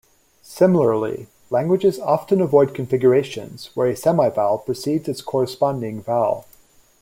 Similarly, 0.41 1.27
languages 1.51 1.99
often 1.99 2.41
avoid 2.41 2.73
configurations 2.73 3.69
where 3.75 3.87
a 3.87 3.93
semivowel 3.93 4.65
precedes 4.65 5.07
its 5.07 5.21
corresponding 5.21 6.01
vowel. 6.01 6.47